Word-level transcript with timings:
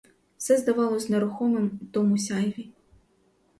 Все 0.37 0.57
здавалось 0.57 1.09
нерухомим 1.09 1.79
у 1.81 1.85
тому 1.85 2.17
сяйві. 2.17 2.69